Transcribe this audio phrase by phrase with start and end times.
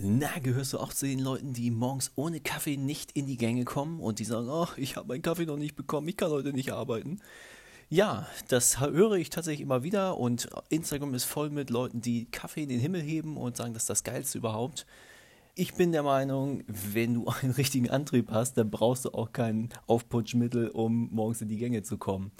[0.00, 3.64] Na, gehörst du auch zu den Leuten, die morgens ohne Kaffee nicht in die Gänge
[3.64, 6.52] kommen und die sagen, oh, ich habe meinen Kaffee noch nicht bekommen, ich kann heute
[6.52, 7.18] nicht arbeiten?
[7.90, 12.62] Ja, das höre ich tatsächlich immer wieder und Instagram ist voll mit Leuten, die Kaffee
[12.62, 14.86] in den Himmel heben und sagen, das ist das Geilste überhaupt.
[15.56, 19.70] Ich bin der Meinung, wenn du einen richtigen Antrieb hast, dann brauchst du auch kein
[19.88, 22.30] Aufputschmittel, um morgens in die Gänge zu kommen.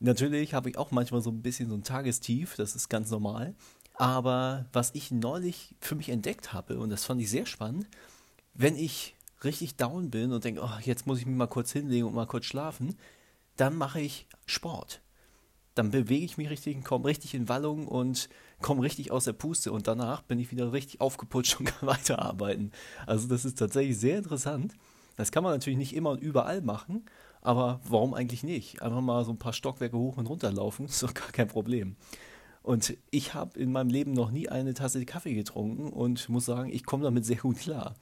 [0.00, 3.54] Natürlich habe ich auch manchmal so ein bisschen so ein Tagestief, das ist ganz normal.
[4.00, 7.86] Aber was ich neulich für mich entdeckt habe, und das fand ich sehr spannend,
[8.54, 9.14] wenn ich
[9.44, 12.24] richtig down bin und denke, oh, jetzt muss ich mich mal kurz hinlegen und mal
[12.24, 12.96] kurz schlafen,
[13.56, 15.02] dann mache ich Sport.
[15.74, 18.30] Dann bewege ich mich richtig, komme richtig in Wallung und
[18.62, 22.72] komme richtig aus der Puste und danach bin ich wieder richtig aufgeputscht und kann weiterarbeiten.
[23.04, 24.72] Also das ist tatsächlich sehr interessant.
[25.18, 27.04] Das kann man natürlich nicht immer und überall machen,
[27.42, 28.80] aber warum eigentlich nicht?
[28.80, 31.96] Einfach mal so ein paar Stockwerke hoch und runter laufen, ist doch gar kein Problem.
[32.62, 36.70] Und ich habe in meinem Leben noch nie eine Tasse Kaffee getrunken und muss sagen,
[36.72, 37.94] ich komme damit sehr gut klar.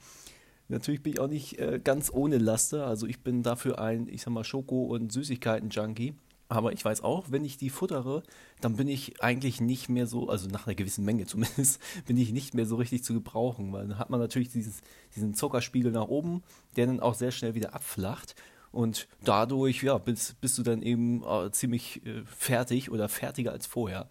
[0.67, 2.85] Natürlich bin ich auch nicht äh, ganz ohne Laster.
[2.85, 6.13] Also ich bin dafür ein, ich sag mal, Schoko- und Süßigkeiten-Junkie.
[6.51, 8.23] Aber ich weiß auch, wenn ich die futtere,
[8.59, 12.31] dann bin ich eigentlich nicht mehr so, also nach einer gewissen Menge zumindest, bin ich
[12.31, 14.81] nicht mehr so richtig zu gebrauchen, weil dann hat man natürlich dieses,
[15.15, 16.43] diesen Zuckerspiegel nach oben,
[16.75, 18.35] der dann auch sehr schnell wieder abflacht.
[18.71, 23.65] Und dadurch, ja, bist, bist du dann eben äh, ziemlich äh, fertig oder fertiger als
[23.65, 24.07] vorher.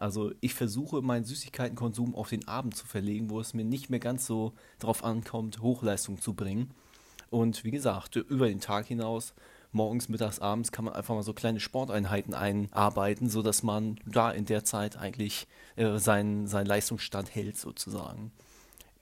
[0.00, 4.00] Also ich versuche meinen Süßigkeitenkonsum auf den Abend zu verlegen, wo es mir nicht mehr
[4.00, 6.70] ganz so darauf ankommt, Hochleistung zu bringen.
[7.28, 9.34] Und wie gesagt, über den Tag hinaus,
[9.72, 14.46] morgens, mittags, abends kann man einfach mal so kleine Sporteinheiten einarbeiten, sodass man da in
[14.46, 18.32] der Zeit eigentlich äh, seinen, seinen Leistungsstand hält sozusagen.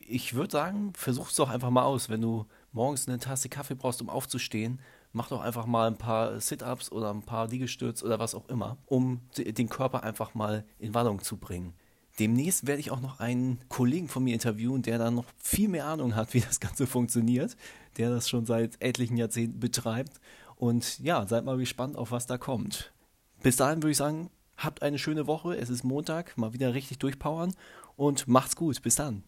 [0.01, 3.77] Ich würde sagen, versuch es doch einfach mal aus, wenn du morgens eine Tasse Kaffee
[3.77, 4.81] brauchst, um aufzustehen,
[5.13, 8.79] mach doch einfach mal ein paar Sit-ups oder ein paar Liegestütz oder was auch immer,
[8.87, 11.75] um den Körper einfach mal in Wallung zu bringen.
[12.19, 15.87] Demnächst werde ich auch noch einen Kollegen von mir interviewen, der da noch viel mehr
[15.87, 17.57] Ahnung hat, wie das Ganze funktioniert,
[17.97, 20.21] der das schon seit etlichen Jahrzehnten betreibt.
[20.57, 22.93] Und ja, seid mal gespannt, auf was da kommt.
[23.43, 25.57] Bis dahin würde ich sagen, habt eine schöne Woche.
[25.57, 27.55] Es ist Montag, mal wieder richtig durchpowern
[27.97, 28.83] und macht's gut.
[28.83, 29.23] Bis dann.